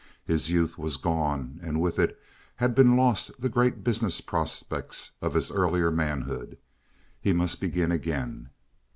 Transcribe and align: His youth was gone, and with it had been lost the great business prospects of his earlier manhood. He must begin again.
His 0.25 0.49
youth 0.49 0.79
was 0.79 0.97
gone, 0.97 1.59
and 1.61 1.79
with 1.79 1.99
it 1.99 2.19
had 2.55 2.73
been 2.73 2.97
lost 2.97 3.39
the 3.39 3.49
great 3.49 3.83
business 3.83 4.19
prospects 4.19 5.11
of 5.21 5.35
his 5.35 5.51
earlier 5.51 5.91
manhood. 5.91 6.57
He 7.19 7.33
must 7.33 7.61
begin 7.61 7.91
again. 7.91 8.49